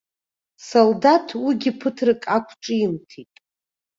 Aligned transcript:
Салдаҭ 0.67 1.27
уигьы 1.43 1.71
ԥыҭрак 1.79 2.21
ақәҿимҭит. 2.35 3.33